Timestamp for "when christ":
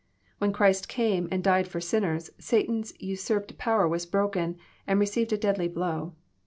0.39-0.87